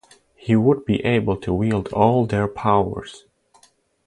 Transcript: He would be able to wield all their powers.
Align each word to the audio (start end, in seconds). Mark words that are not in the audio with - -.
He 0.35 0.55
would 0.55 0.83
be 0.83 1.05
able 1.05 1.37
to 1.37 1.53
wield 1.53 1.93
all 1.93 2.25
their 2.25 2.47
powers. 2.47 3.25